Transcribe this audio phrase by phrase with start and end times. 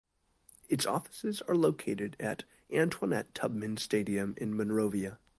[0.67, 5.19] Its offices are located at Antoinette Tubman Stadium in Monrovia.